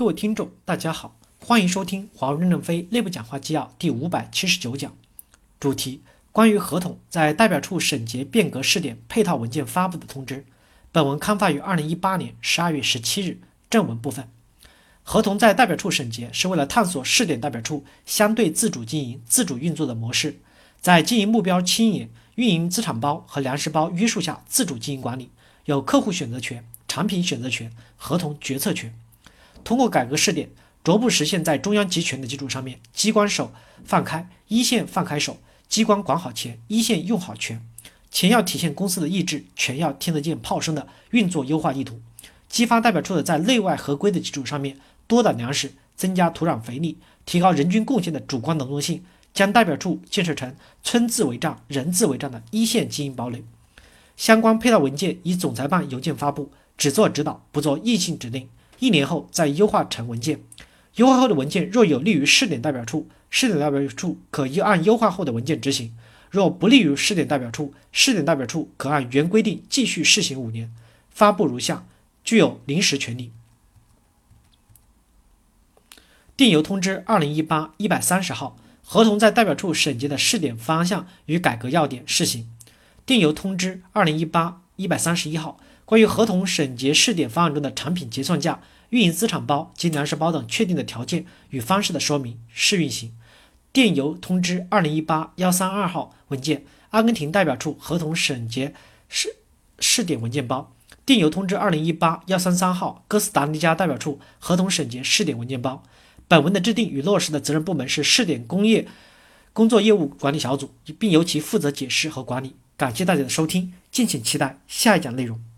[0.00, 1.14] 各位听众，大家好，
[1.44, 4.96] 欢迎收听华为任正非内部讲话纪要第五百七十九讲，
[5.60, 6.00] 主题
[6.32, 10.46] 关于合同在代表处审结变革试点配套文件发布的通知。
[10.90, 13.42] 本文刊发于二零一八年十二月十七日。
[13.68, 14.26] 正文部分，
[15.02, 20.40] 合同在代表处审结是为了探索试点代表处相对自主经营、自主运作的模式，
[20.80, 25.28] 在经营目标轻盈、运营资产包和粮食包约束下自主经营管理，
[25.66, 28.94] 有客户选择权、产品选择权、合同决策权。
[29.70, 30.50] 通过改革试点，
[30.82, 33.52] 逐步实现在中央集权的基础上面，机关手
[33.84, 35.38] 放开，一线放开手，
[35.68, 37.64] 机关管好钱，一线用好权。
[38.10, 42.00] 钱要体现公司的意志，权要听得见炮声的运作优化意图。
[42.48, 50.52] 激发代表处的在内外合规的基础上面，多打粮食，增加土壤肥力，提高人均贡献的主观能动性，将代表处建设成
[50.82, 53.44] 村字为账、人字为账的一线经营堡垒。
[54.16, 58.48] 相关配套文件以总裁办邮件发布，只做指导，不做硬性指令。
[58.80, 60.42] 一年后再优化成文件，
[60.96, 65.90] 优化后的文件若有利于试点代表处，试点代表处可依按优化后的文件执行；
[66.30, 70.72] 若不利于试点代表处，试点代表处可按原规定继续试行五年。
[71.10, 71.84] 发布如下，
[72.24, 73.30] 具有临时权利。
[76.34, 82.48] 电邮通知二零一八一百三十号，合同在代表处审结的试点方向与改革要点试行。
[83.04, 85.58] 电邮通知二零一八一百三十一号。
[85.90, 88.60] 关于合同审结试点方案中的产品结算价、
[88.90, 93.12] 运营资产包及粮食包等确定的条件与方式的说明，试运行。
[93.72, 98.72] 电邮通知二零一八幺三二号文件，阿根廷代表处合同审结
[99.08, 99.34] 试
[99.80, 100.72] 试点文件包。
[101.04, 105.82] 电邮通知二零一八幺三三号哥斯达黎加代表处合同审结试点文件包。
[106.28, 108.86] 本文的制定与落实的责任部门是试点工业
[109.52, 112.54] 工作业务管理小组，并由其负责解释和管理。
[112.76, 115.49] 感谢大家的收听，敬请期待下一讲内容。